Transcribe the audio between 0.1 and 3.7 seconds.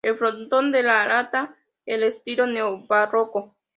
frontón, delata el estilo neobarroco.